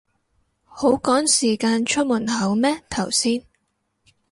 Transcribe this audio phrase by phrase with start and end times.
[0.65, 3.45] 好趕時間出門口咩頭先